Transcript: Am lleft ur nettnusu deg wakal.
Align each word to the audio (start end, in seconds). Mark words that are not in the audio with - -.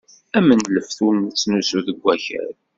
Am 0.37 0.47
lleft 0.73 0.97
ur 1.05 1.13
nettnusu 1.17 1.79
deg 1.87 1.97
wakal. 2.03 2.51